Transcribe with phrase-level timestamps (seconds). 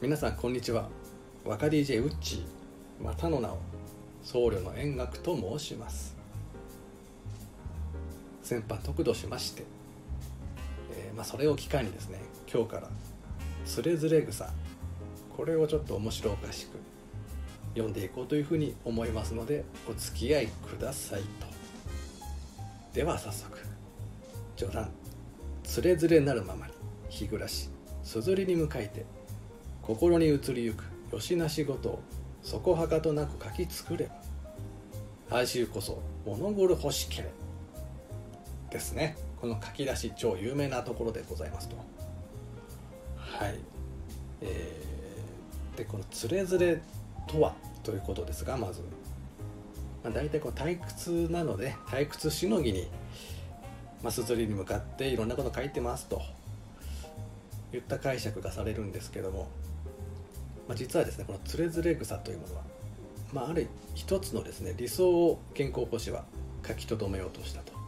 [0.00, 0.88] 皆さんこんにちは。
[1.44, 3.58] 若 DJ ウッチーまたの名を
[4.22, 6.16] 僧侶の円楽と申します。
[8.40, 9.64] 先般得度しまして、
[10.92, 12.88] えーまあ、それを機会にですね今日から
[13.66, 14.48] 「つれづれ草」
[15.36, 16.78] これをちょっと面白おかしく
[17.74, 21.26] 読んでいこうというふうに思いますのでお付き合いくださいと。
[22.94, 23.58] では早速
[24.56, 24.90] 序談
[25.64, 26.72] つれづれなるままに
[27.08, 27.68] 日暮らし
[28.04, 29.04] すずりに向かいて
[29.88, 32.02] 心に移りゆくよしなしごとを
[32.42, 34.10] そこはかとなく書き作れ。
[35.30, 37.30] ば哀愁こそ物心欲しけれ。
[38.70, 39.16] ですね。
[39.40, 41.76] この書き出し超有名なところでございますと。
[43.16, 43.58] はい。
[44.42, 46.82] えー、でこの「つれづれ」
[47.26, 48.82] とはということですがまず、
[50.04, 52.90] まあ、大体こう退屈なので退屈しのぎに
[54.02, 56.20] まあ、すずりに向かっていろんなこと書いてますと。
[57.72, 59.48] 言った解釈がされるんですけども、
[60.68, 62.62] まあ、実はですねこのつれづれ草というものは、
[63.32, 66.24] まあ、ある一つのですね理想を健康保守は
[66.66, 67.80] 書き留めようとしたと、ま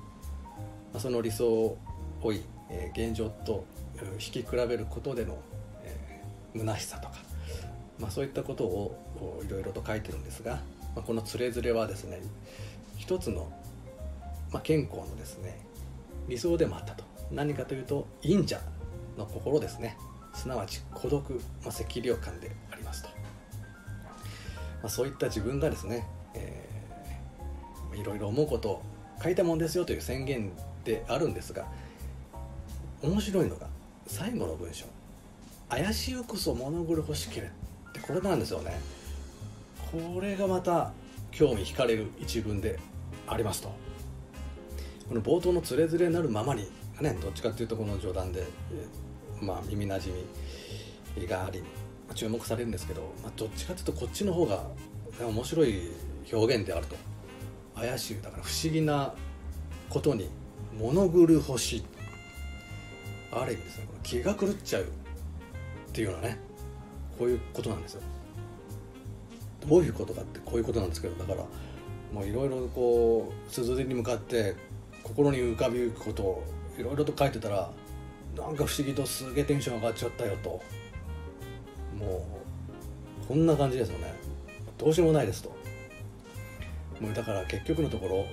[0.94, 1.78] あ、その理想を
[2.22, 3.64] 追い、えー、現状と
[4.12, 5.38] 引き比べることでの、
[5.84, 7.14] えー、虚しさとか、
[7.98, 10.60] まあ、そういったことをいろいろと書いてるんですが、
[10.96, 12.20] まあ、このつれづれはですね
[12.96, 13.52] 一つの、
[14.52, 15.58] まあ、健康のですね
[16.28, 17.04] 理想でもあったと。
[17.30, 18.60] 何かというと忍者
[19.16, 19.96] の心ですね。
[20.34, 23.14] すなわち孤独、まあ、赤涼感でありますと、ま
[24.84, 28.82] あ、そういった自分がですね、えー、いろいろ思うことを
[29.22, 30.52] 書いたもんですよという宣言
[30.84, 31.66] であるんですが
[33.02, 33.66] 面白いのが
[34.06, 34.86] 最後の文章
[35.68, 37.46] 「怪しうこそ物苦欲しけれ」
[37.90, 38.78] ってこれなんですよね。
[39.92, 40.92] これがまた
[41.32, 42.78] 興味惹かれる一文で
[43.26, 43.72] ありますと。
[45.08, 48.44] この冒頭のつれづれなるままにねどっちかっていうとこの冗談で、
[49.40, 50.12] まあ、耳なじ
[51.16, 51.62] みがあり
[52.14, 54.64] 注目されるんですけど、まあ、どっちかっていうとこっちの方が
[55.20, 55.90] 面白い
[56.32, 56.96] 表現であると。
[57.74, 59.14] 怪しいだから不思議な
[59.88, 60.28] ことに
[60.78, 61.82] 物狂る星。
[63.32, 64.86] ある意味ですね気が狂っちゃうっ
[65.92, 66.38] ていうようなね
[67.16, 68.02] こういうことなんですよ。
[69.68, 71.46] どういうことかってこういうことなんですけどだから
[72.12, 74.56] もういろいろこう鈴に向かって
[75.02, 76.44] 心に浮かびゆくことを
[76.78, 77.70] いろいろと書いてたら
[78.36, 80.60] なんか不思議とすげえテンション上がっちゃったよと。
[81.98, 82.26] も
[83.24, 84.14] うこんな感じですよね。
[84.78, 85.50] どうしようもないですと。
[87.00, 88.26] もうだから結局のところ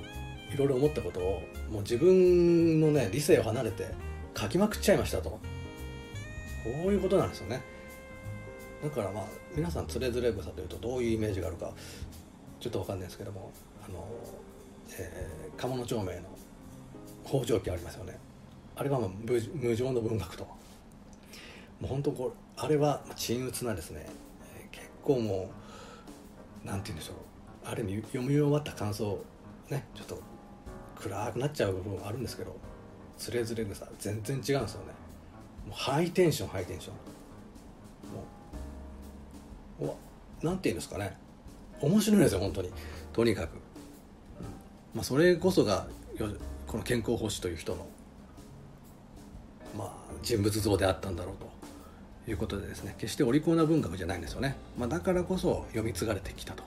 [0.53, 1.41] いろいろ思ったことを
[1.71, 3.87] もう自分のね理性を離れて
[4.35, 5.29] 書きまくっちゃいましたと。
[5.29, 5.39] こ
[6.65, 7.61] ういうことなんですよね。
[8.83, 9.23] だからまあ
[9.55, 11.71] 皆さんつれづれ草というとどういうイメージがあるか
[12.59, 13.51] ちょっと分かんないですけども
[13.87, 14.07] あの、
[14.99, 16.21] えー、鴨の町名の
[17.25, 18.19] 北条記ありますよね。
[18.77, 19.11] あれはもう
[19.55, 20.43] 無常の文学と。
[20.43, 20.57] も
[21.83, 24.05] う本当これあれは鎮鬱なですね、
[24.71, 25.49] 結構も
[26.63, 27.15] うなんて言うんでしょう。
[27.65, 29.19] あれに読み終わった感想
[29.69, 30.21] ねちょっと
[30.95, 32.55] 暗くなっちゃう部分あるんですけど
[33.17, 34.93] つれづれ草全然違うんですよね。
[35.67, 36.91] もうハイテンションハイテンショ
[39.83, 39.85] ン。
[39.85, 39.97] も
[40.41, 41.17] うなんて言うんですかね。
[41.81, 42.71] 面白いですよ本当に。
[43.13, 43.55] とにかく、
[44.95, 45.87] まあそれこそが
[46.65, 47.85] この健康奉仕という人の、
[49.75, 49.91] まあ、
[50.21, 51.35] 人物像であったんだろう
[52.25, 56.63] ということでですね決してお利口な文学じゃないんですよね、まあ、だからこそ読み継がれてきたと。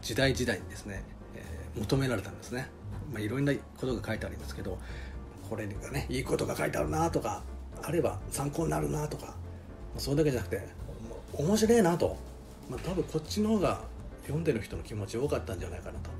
[0.00, 1.04] 時代時代にですね、
[1.36, 2.66] えー、求められたんですね、
[3.12, 4.78] まあ、いろんなことが書いてあるんですけど
[5.48, 7.42] これがねいいことが書いてあるなとか
[7.82, 9.34] あれば参考になるなとか
[9.96, 10.66] それだけじゃなくて
[11.34, 12.16] 面白いなと、
[12.68, 13.80] まあ、多分こっちの方が
[14.22, 16.10] 読んでる人の気持ち多かったんじゃないかなと。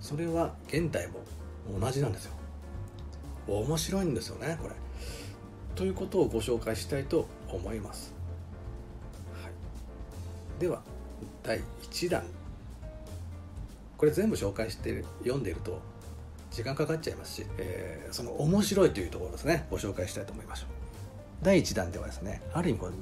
[0.00, 1.20] それは現代も
[1.78, 2.32] 同じなんですよ。
[3.46, 4.74] 面白いんですよねこれ。
[5.74, 8.14] ということをご紹介したいと思います、
[9.42, 9.52] はい、
[10.60, 10.82] では
[11.42, 11.60] 第
[11.90, 12.22] 1弾。
[13.96, 15.80] これ全部紹介して読んでいると
[16.50, 19.66] 時間かかっちゃいますし、えー、その面白いというところですね。
[19.70, 20.68] ご紹介したいと思いましょう。
[21.44, 22.92] 第1弾ではですねある意味こう、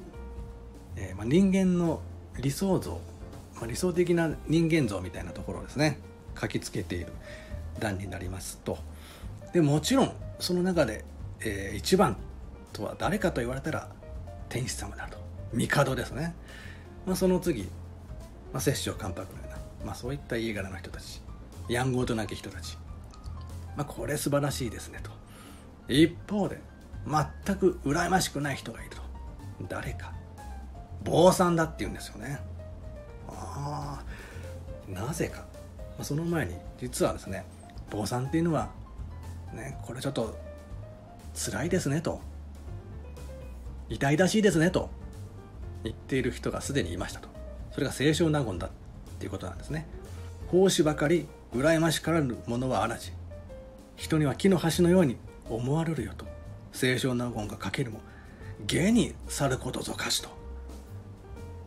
[0.97, 2.01] えーまあ、人間の
[2.39, 3.01] 理想像、
[3.57, 5.99] まあ、理想的な人間像みたいなところをですね
[6.39, 7.13] 書きつけている
[7.79, 8.77] 段になりますと。
[9.55, 11.05] でもちろんその中で、
[11.41, 12.19] えー、一番
[12.73, 13.89] とは誰かと言われたら
[14.49, 15.19] 天使様だと。
[15.53, 16.35] 帝ですね、
[17.07, 17.65] まあ、その次、
[18.53, 21.23] まあ、摂政関白のような、まあ、そういった家柄の人たち
[21.69, 22.77] やんごとなき人たち、
[23.77, 25.11] まあ、これ素晴らしいですねと。
[25.89, 26.61] 一方で
[27.07, 29.03] 全く羨ましくない人がいると。
[29.69, 30.13] 誰か。
[31.03, 32.41] 坊さんだって言うんですよね。
[33.29, 34.03] あ
[34.89, 35.45] あなぜか、ま
[36.01, 37.45] あ、その前に実はですね
[37.91, 38.71] 坊さんっていうのは
[39.53, 40.37] ねこれちょっと
[41.35, 42.21] 辛いですねと。
[43.91, 44.89] 痛々しいですねと。
[45.83, 47.29] 言っている人がすでにいましたと。
[47.73, 48.71] それが清少納言だっ
[49.19, 49.87] ていうことなんですね。
[50.49, 53.13] 奉仕ばかり羨ましからぬものはあらじ。
[53.97, 55.17] 人には木の端のように
[55.49, 56.25] 思われるよと。
[56.73, 58.01] 清少納言が書けるも
[58.67, 60.29] 芸に去ることぞかしと。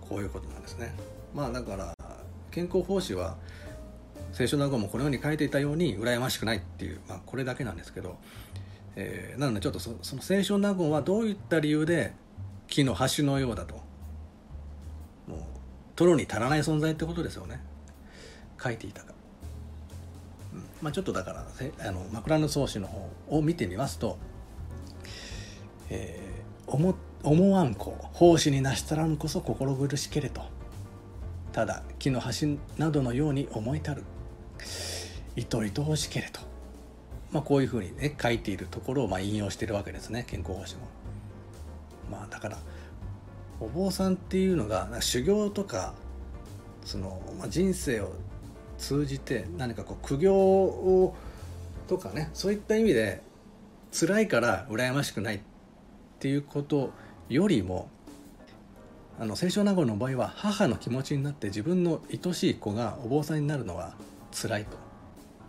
[0.02, 0.96] こういうことなんですね。
[1.34, 1.94] まあだから
[2.52, 3.36] 健康奉仕は
[4.34, 8.18] 清少納言もこのように書いていたように羨ましくないっていう、まあ、これだけなんですけど、
[8.95, 12.13] えー、なのでちょっとそその清少納言はどういった理由で
[12.68, 13.75] 木の端のようだと。
[15.28, 15.40] もう
[15.95, 17.62] 取るに足らない存在ってことですよね。
[18.62, 19.13] 書いていたか、
[20.54, 20.63] うん。
[20.81, 21.45] まあ、ちょっとだから
[21.88, 24.18] あの枕草子の方を見てみますと、
[25.90, 30.42] えー、思思わんこ奉仕になしたらんこそ心苦しけれと。
[31.51, 34.04] ただ木の端などのように思いたる。
[35.36, 36.42] 糸糸ほしけれと、
[37.33, 40.88] まあ、こういうふうにね書いているところをまあ引用しているわけですね健康奉仕も。
[42.09, 42.57] まあだから
[43.59, 45.94] お坊さんっていうのが修行とか
[46.85, 48.13] その、まあ、人生を
[48.77, 51.15] 通じて何かこう苦行を
[51.88, 53.21] とかねそういった意味で
[53.91, 55.39] 辛いから羨ましくないっ
[56.19, 56.91] ていうこと
[57.30, 57.89] よりも
[59.19, 63.94] あの清少納言の場合は母の気持ちになって自分の愛しい子がお坊さんになるのは
[64.31, 64.77] 辛いと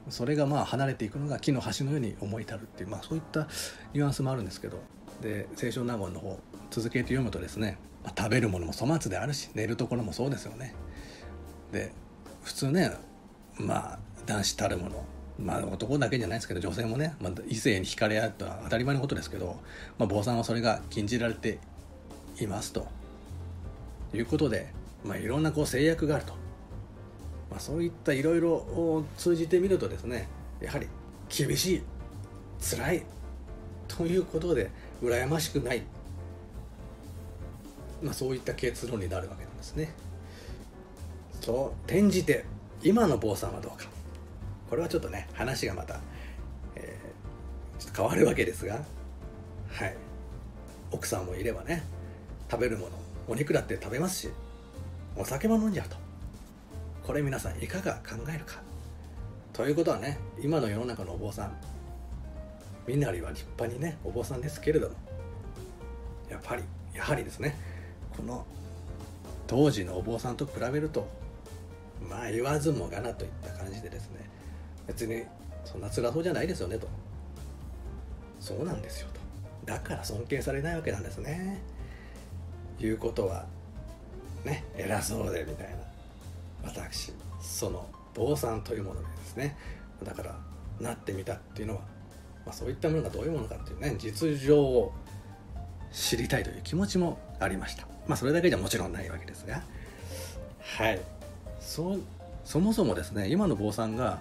[0.09, 3.49] それがまあ離れていくのが木の端のように思い至るっていう、まあ、そういった
[3.93, 4.79] ニュアンスもあるんですけど
[5.23, 6.39] で清少納言の方
[6.71, 10.75] 続けて読むとですね、まあ、食べるものも粗末であるし寝るところもそうですよね。
[11.73, 11.93] で
[12.43, 12.93] 普通ね
[13.57, 15.05] まあ男子たるもの
[15.39, 19.57] まあ男だけじゃないですけど女性もね、まあ、異性に惹かれ合うとは当たり前のことですけど、
[19.99, 21.59] まあ、坊さんはそれが禁じられて
[22.41, 22.87] いますと
[24.13, 24.73] いうことで、
[25.05, 26.44] まあ、いろんなこう制約があると。
[27.55, 30.27] まあ、そういったいろいろを通じてみるとですね
[30.61, 30.89] やはり
[31.29, 31.83] 厳しい
[32.61, 33.03] 辛い
[33.87, 35.83] ということで羨ましくない、
[38.03, 39.95] まあ、そういった結論になるわけなんですね。
[41.43, 42.45] と転じて
[42.83, 43.87] 今の坊さんはどうか。
[44.69, 46.01] これはちょっとね話がまた、
[46.75, 48.83] えー、ちょっと変わるわけですが。
[49.71, 49.97] はい。
[50.91, 51.85] 奥さんもいればね
[52.51, 52.93] 食べるもの
[53.29, 54.29] お肉だって食べますし
[55.17, 56.04] お酒も飲んじゃうと。
[57.07, 58.63] これ皆さんいかが考えるか。
[59.53, 61.57] ということはね今の世の中のお坊さん
[62.87, 64.97] みなりは立派にねお坊さんですけれども
[66.29, 67.57] やっぱりやはりですね
[68.17, 68.45] この
[69.47, 71.07] 当時のお坊さんと比べると
[72.09, 74.29] まあ言わずもがなといった感じでですね
[74.87, 75.23] 別に
[75.65, 76.89] そんな辛そうじゃないですよねと。
[78.41, 79.21] そうなんですよと。
[79.73, 81.61] だから尊敬されないわけなんですね。
[82.81, 83.47] いうことは
[84.45, 85.94] ね偉そうでみたいな。
[86.65, 89.57] 私その坊さんというものでですね
[90.03, 90.39] だから
[90.81, 91.81] なってみたっていうのは、
[92.47, 94.93] まあ、そういったものがどういうものかっていうね実情を
[95.93, 97.87] 知りたいという気持ちもありました。
[98.09, 99.63] まあそれだけじゃもちろんないわけですが。
[100.61, 101.01] はい。
[101.61, 101.97] そ
[102.45, 104.19] そもそもですね今の坊さんが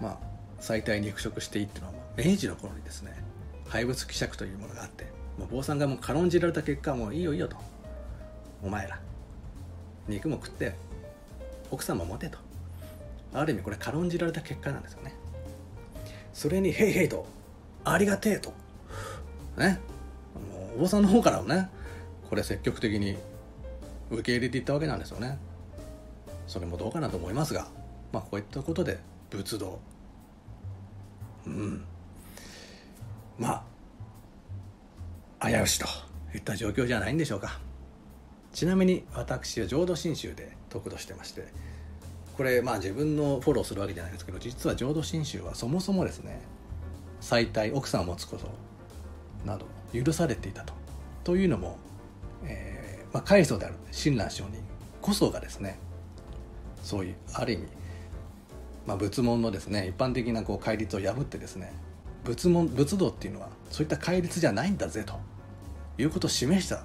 [0.00, 0.18] まあ
[0.60, 3.14] 最大肉食していいっていうのは明治の頃にですね
[3.68, 5.06] 廃物希釈というものがあって
[5.38, 7.56] もう坊さんがもう軽んじられた結果もういいよいいよと。
[8.62, 8.98] お前ら
[10.08, 10.74] 肉も食って
[11.70, 12.38] 奥様持てと。
[13.34, 15.14] ある意味これ軽んじられた結果なんですよね。
[16.32, 17.26] それに「へいへい」と
[17.84, 18.52] 「ありがてえ」と。
[19.56, 19.80] ね。
[20.76, 21.68] お坊さんの方からもね。
[22.28, 23.16] これ積極的に
[24.10, 25.38] 受け入れていったわけなんですよね。
[26.46, 27.68] それもどうかなと思いますが。
[28.12, 28.98] まあこういったことで
[29.30, 29.78] 仏道。
[31.46, 31.84] うん。
[33.38, 33.64] ま
[35.40, 35.86] あ危うしと
[36.34, 37.60] いった状況じゃないんでしょうか。
[38.52, 41.46] ちなみに私は浄土真宗で得度してまして
[42.36, 46.40] これまあ自分のフォローするわけじゃないですけど実は浄土真宗はそもそもですね
[47.20, 48.48] 再退奥さんを持つこと
[49.44, 50.74] など許されていたと。
[51.24, 51.78] というのも、
[52.44, 54.62] えーまあ、開祖である親鸞上人
[55.00, 55.78] こそがですね
[56.82, 57.64] そういうある意味、
[58.86, 61.72] まあ、仏門のですね一般的なこう戒律を破ってですね
[62.22, 65.14] 仏門仏道っていうのはそういった戒律じゃないんだぜと
[65.98, 66.84] いうことを示した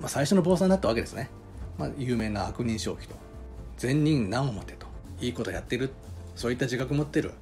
[0.00, 1.30] まあ、最初の坊さんだったわけですね、
[1.80, 3.14] まあ、有名な悪人消費と
[3.78, 4.86] 善人難をもてと
[5.18, 5.90] いいことやってる
[6.36, 7.32] そういった自覚持ってる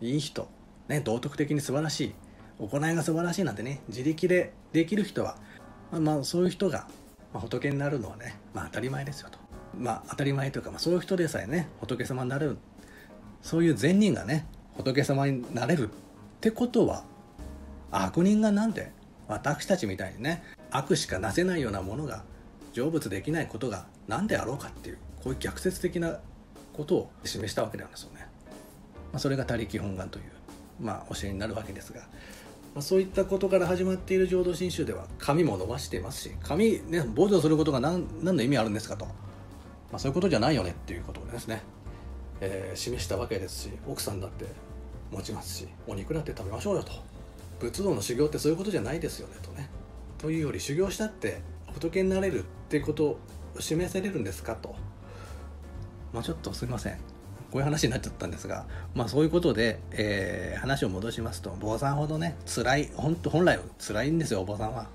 [0.00, 0.48] いい人、
[0.86, 2.14] ね、道徳的に素晴らしい
[2.60, 5.36] 行いが素晴らしいなんてね自力でできる人は、
[5.90, 6.86] まあ、まあそういう人が、
[7.34, 9.40] ま、仏になるのはね、まあ、当たり前ですよと。
[9.76, 12.58] まあ当たり前というか、まあ、そういう人でさえね仏様になれる
[13.42, 15.90] そういう善人がね仏様になれるっ
[16.40, 17.02] てことは
[17.90, 18.92] 悪人がなんで
[19.26, 22.22] 私たちみたいにね悪しかなせないようなものが
[22.78, 26.20] 成仏できないことが何であろうかっていうこういう逆説的な
[26.72, 28.26] ことを示したわけなんですよね。
[29.12, 30.24] まあ、それが他力本願という、
[30.80, 32.06] まあ、教えになるわけですが、ま
[32.76, 39.12] あ、そういったことから始まっている浄土真宗では髪も伸ばしていますし髪ね坊主をすることが何何の意味あるんですかと、ま
[39.94, 41.62] あ、そういうことじゃないよねっていうことをですね、
[42.40, 44.44] えー、示したわけですし奥さんだって
[45.10, 46.92] 持ちますしお肉だって食べましょうよと。
[47.60, 49.68] 仏道の修行ってそういうことじゃないですよねとね。
[50.18, 51.40] というより修行したって
[51.72, 53.20] 仏になれるってことを
[53.58, 54.74] 示せれるんですかと。
[56.12, 56.98] まあちょっとすいません。
[57.50, 64.82] こういう話になっちゃったんですが、まあ、そういうことで、えー、話を戻しますと坊さんほどね辛い本当本来は辛いんですよお坊さんは。
[64.82, 64.86] っ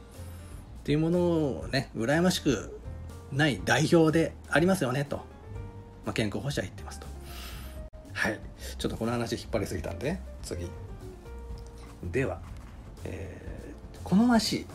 [0.84, 2.80] ていうものをね羨ましく
[3.32, 5.18] ない代表でありますよねと、
[6.06, 7.08] まあ、健康保障は言ってますと。
[8.13, 8.39] はい。
[8.77, 10.68] ちょっとこの話引っ張りすぎたんで次。
[12.03, 12.39] では、
[13.06, 14.65] えー、好ましい、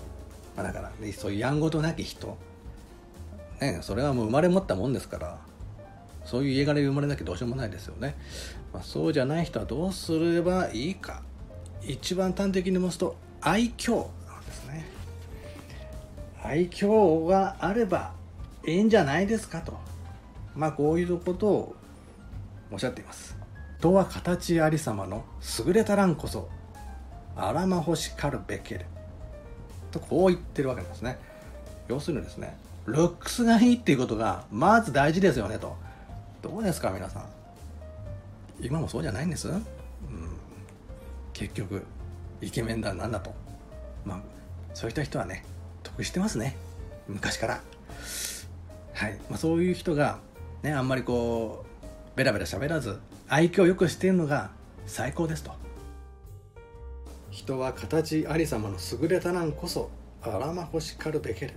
[0.58, 2.36] まあ、だから、ね、そういうやんごとなき人。
[3.60, 5.38] ねそれはもう生まれ持ったもんですから。
[6.24, 8.16] そういう家柄で生まれなきゃどうしようもないですよね、
[8.70, 11.22] まあ、そうじゃない人はどうすればいいか。
[11.80, 13.92] 一番端的に申すと愛嬌
[14.26, 14.84] なんですね。
[16.42, 18.12] 愛嬌があれば
[18.66, 19.78] いいんじゃないですかと。
[20.56, 21.76] まあこういうことを
[22.72, 23.36] おっしゃっています。
[23.78, 25.24] 人は形ありさまの
[25.64, 26.48] 優れたらんこそ
[27.36, 28.86] あらま欲しかるべける。
[29.90, 31.18] とこう言ってるわけなんですね。
[31.88, 35.76] 要するにですねルックスがいいっていうことがまず大事ですよねと。
[36.42, 37.24] どうですか皆さん？
[38.60, 39.64] 今もそうじゃないんです、うん、
[41.32, 41.84] 結局
[42.40, 43.32] イケメンだなんだと。
[44.04, 44.20] まあ
[44.74, 45.44] そういった人はね
[45.82, 46.56] 得してますね。
[47.08, 47.60] 昔から。
[48.94, 50.18] はい、まあ、そういう人が
[50.62, 51.64] ねあんまりこ
[52.14, 54.50] うベラベラ喋らず愛嬌よくしてるのが
[54.86, 55.52] 最高ですと。
[57.48, 59.88] 人は形ありさまの優れたなんこそ
[60.20, 61.54] あらま欲しかるべける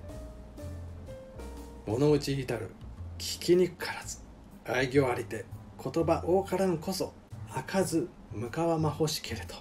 [1.85, 2.69] 物打ち至る
[3.17, 4.19] 聞きにくからず
[4.65, 5.43] 愛嬌ありて
[5.83, 7.11] 言葉多からんこそ
[7.53, 9.55] 開かず向かわま欲しけれと、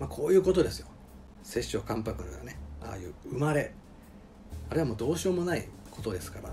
[0.00, 0.88] まあ、こういうことですよ。
[1.44, 3.72] 摂政関白がねああいう生まれ
[4.70, 6.52] あれはもうどうしようもないことですから。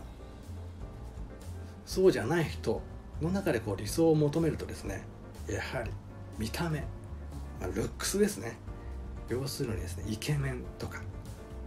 [1.87, 2.83] そうじゃない人
[3.19, 5.01] の中でこう理想を求めるとですね
[5.49, 5.89] やはり
[6.37, 6.83] 見た目、
[7.59, 8.57] まあ、ルックスですね。
[9.29, 10.99] 要するにですねイケメンとか、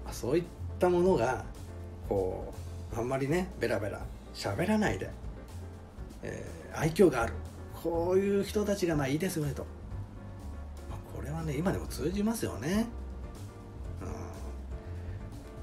[0.05, 0.45] まあ、そういっ
[0.79, 1.45] たものが
[2.09, 2.55] こ
[2.95, 4.01] うあんまりねベラベラ
[4.35, 5.11] 喋らないで、
[6.23, 7.33] えー、愛嬌がある。
[7.83, 9.63] こういう人たちがまあいいですよねと、
[10.91, 12.87] まあ、これはね今でも通じますよね、
[14.03, 14.09] うん。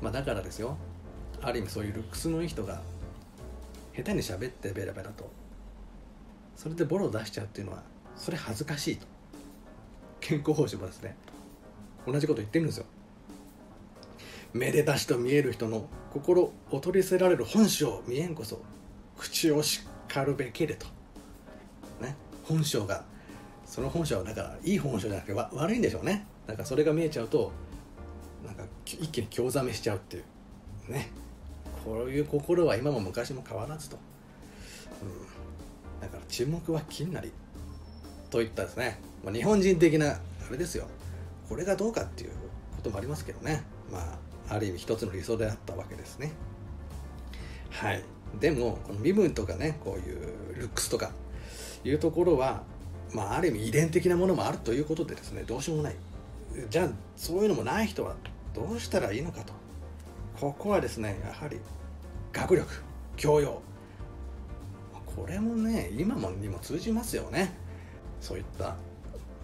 [0.01, 0.77] まあ、だからですよ。
[1.41, 2.82] ある意味そういうルックスのいい人が
[3.94, 5.29] 下手に喋ってベラベラと。
[6.55, 7.84] それでボロを出しちゃうっていうのは
[8.15, 9.05] それ恥ずかしいと。
[10.27, 11.15] 健康奉仕もですね。
[12.08, 12.86] 同じこと言ってるんですよ。
[14.53, 18.60] めでたしと見える人の心劣りせられる本性見えんこそ
[19.20, 20.88] 口をしかるべきれと。
[22.01, 22.15] ね。
[22.44, 23.03] 本性が
[23.67, 26.25] その本性はだからいい本性じゃなくて悪いんでしょうね。
[26.48, 27.51] だからそれが見えちゃうと
[28.44, 30.22] なんか一気に興ざめしちゃうってい
[30.89, 30.91] う。
[30.91, 31.12] ね。
[31.84, 34.00] こういう心は今も昔も変わらずと、
[35.03, 37.32] うん、だから沈黙は金なり。
[38.32, 40.20] といったですね、まあ、日本人的なあ
[40.51, 40.88] れですよ。
[41.50, 42.29] これがどうかっていう
[42.75, 43.63] こともありますけどね。
[43.91, 44.00] ま
[44.50, 46.32] あある意味一つの理想であったわけですね。
[47.72, 48.03] はい。
[48.39, 51.12] でもこの身分とかねこういうルックスとか
[51.84, 52.63] いうところは
[53.13, 55.96] まあある意味遺伝的なものもあるということでですねどうしようもない。
[56.70, 58.15] じゃあそういうのもない人は
[58.53, 59.53] どうしたらいいのかと。
[60.39, 61.60] ここはですねやはり
[62.32, 62.70] 学力
[63.15, 63.62] 教養。
[65.15, 67.53] これもね今もにも通じますよね。
[68.22, 68.75] そういった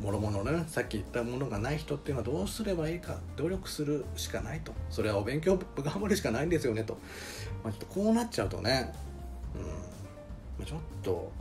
[0.01, 4.73] もろもろねさっき言ったものがない人っていうのはどうすればいいか努力するしかないと。
[4.89, 6.97] それはお勉強頑張るしかないんですよねと、
[7.63, 8.91] まあ、ちょっとこうなっちゃうとね、
[9.55, 9.61] うん。
[9.61, 9.71] ま
[10.63, 11.31] あ、ちょっと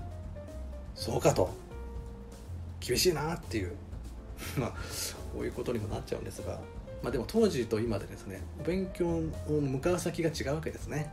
[0.94, 1.50] そうかと。
[2.80, 3.72] 厳しいなっていう。
[4.58, 4.70] まあ
[5.32, 6.60] こういうことにもなっちゃうんですが、
[7.02, 11.10] まあ、でも当時と今でですねお勉強を向かう先が違うわけですね。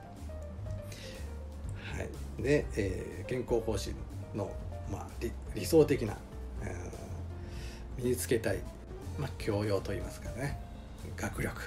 [1.96, 2.44] はい。
[2.44, 3.96] で、えー、健康方針
[4.36, 4.52] の、
[4.92, 5.08] まあ、
[5.56, 6.18] 理想的な、
[6.62, 7.07] えー
[7.98, 8.60] 身につけたい、
[9.18, 10.60] まあ、教養といいますかね。
[11.16, 11.62] 学力。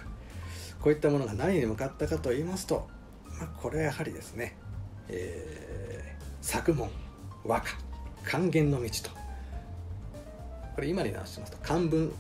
[0.81, 2.89] こういったものが何に向かったかと言いますと、
[3.39, 4.57] まあ、これはやはりですね、
[5.09, 6.89] えー、作文
[7.45, 7.69] 和歌
[8.25, 9.11] 還元の道と。
[10.75, 12.13] これ今に直しますと漢文、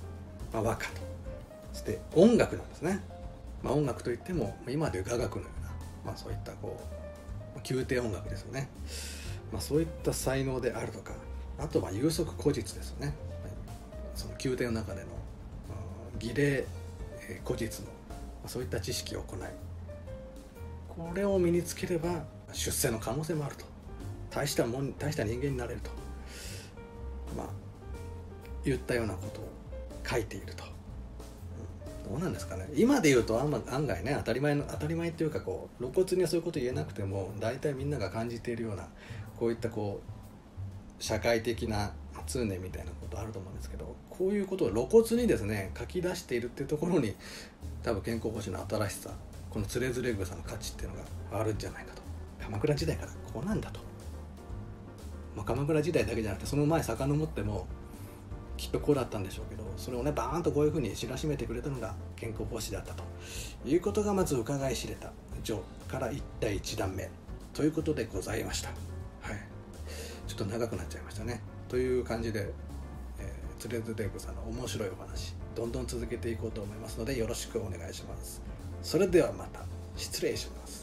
[0.52, 1.11] まあ、和歌と。
[1.73, 3.00] そして音楽なんですね、
[3.62, 5.71] まあ、音楽といっても今でいう雅楽のような、
[6.05, 6.81] まあ、そういったこ
[7.57, 8.69] う宮廷音楽ですよね、
[9.52, 11.12] まあ、そういった才能であるとか
[11.59, 13.14] あとは有足古実ですよね。
[14.14, 15.07] その宮廷の中での
[16.19, 16.64] 儀礼
[17.45, 17.90] 古実の
[18.47, 19.40] そういった知識を行い
[20.88, 23.71] これを身につければ出世の可能性もあると。
[24.31, 25.90] 大したもん大した人間になれると。
[27.37, 27.47] まあ
[28.64, 29.49] 言ったようなことを
[30.07, 30.64] 書いていると、
[32.05, 32.69] うん、どうなんですかね。
[32.75, 33.50] 今で言うと案
[33.87, 38.88] 外ね当たり前の当たり前っていうかこう露骨にはそういうこと言えなくても大体みんなが感じているような
[39.38, 40.00] こういったこ
[40.99, 41.93] う社会的な
[42.27, 47.15] 通念みたいなことあると思うんですけどこういうことを露骨にですね書き出しているっていうところに
[47.83, 49.11] 多分健康保障の新しさ
[49.50, 50.97] このつれづれ草の価値っていうの
[51.33, 52.03] があるんじゃないかと。
[52.41, 53.81] 鎌倉時代からこうなんだと、
[55.37, 57.67] まあ、鎌倉時代だけじゃなくてその前遡っても
[58.57, 63.05] きっとこうだったんでしょうけどそれをねバーンとこういうふうに知らしめてくれたのが健康奉仕だったと。
[63.65, 65.12] いうことがまず伺い知れた。
[65.45, 67.09] 序から一対一段目。
[67.53, 68.69] ということでございました。
[68.69, 69.39] はい。
[70.27, 71.41] ちょっと長くなっちゃいましたね。
[71.71, 72.53] という感じで、
[73.21, 78.43] えー、つれづれ草の面白いお話どんどん続けていこうと思いますのでよろしくお願いします。
[78.83, 79.61] それではまた。
[79.97, 80.79] 失礼します。